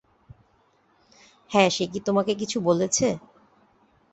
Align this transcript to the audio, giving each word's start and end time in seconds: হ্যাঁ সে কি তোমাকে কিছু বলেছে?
হ্যাঁ 1.51 1.69
সে 1.69 1.85
কি 1.91 1.99
তোমাকে 2.07 2.31
কিছু 2.35 2.57
বলেছে? 2.61 3.07